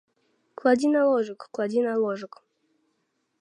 [0.61, 2.33] Кладзі на ложак, кладзі на ложак.